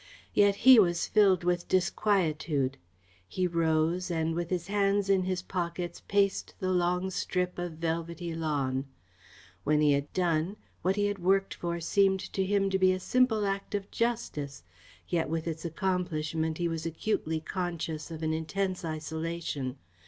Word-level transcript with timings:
Yet 0.33 0.55
he 0.65 0.79
was 0.79 1.05
filled 1.05 1.43
with 1.43 1.67
disquietude. 1.67 2.77
He 3.27 3.45
rose 3.45 4.09
and, 4.09 4.33
with 4.33 4.49
his 4.49 4.65
hands 4.65 5.11
in 5.11 5.25
his 5.25 5.43
pockets, 5.43 6.01
paced 6.07 6.55
the 6.57 6.71
long 6.71 7.11
strip 7.11 7.59
of 7.59 7.73
velvety 7.73 8.33
lawn. 8.33 8.85
What 9.63 9.77
he 9.77 9.91
had 9.91 10.11
done, 10.11 10.57
what 10.81 10.95
he 10.95 11.05
had 11.05 11.19
worked 11.19 11.53
for, 11.53 11.79
seemed 11.79 12.21
to 12.33 12.43
him 12.43 12.71
to 12.71 12.79
be 12.79 12.93
a 12.93 12.99
simple 12.99 13.45
act 13.45 13.75
of 13.75 13.91
justice, 13.91 14.63
yet 15.07 15.29
with 15.29 15.45
its 15.47 15.65
accomplishment 15.65 16.57
he 16.57 16.67
was 16.67 16.87
acutely 16.87 17.39
conscious 17.39 18.09
of 18.09 18.23
an 18.23 18.33
intense 18.33 18.83
isolation. 18.83 19.77